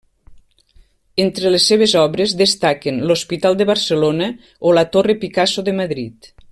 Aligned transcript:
Entre 1.25 1.51
les 1.55 1.67
seves 1.71 1.93
obres 2.05 2.33
destaquen 2.41 2.99
l’Hospital 3.11 3.61
de 3.61 3.69
Barcelona 3.73 4.33
o 4.71 4.75
la 4.79 4.89
Torre 4.97 5.19
Picasso 5.25 5.61
de 5.71 5.81
Madrid. 5.83 6.33